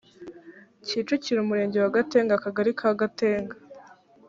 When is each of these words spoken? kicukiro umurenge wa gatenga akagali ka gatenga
kicukiro 0.85 1.39
umurenge 1.41 1.77
wa 1.79 1.93
gatenga 1.97 2.33
akagali 2.35 2.71
ka 2.79 2.89
gatenga 3.01 3.55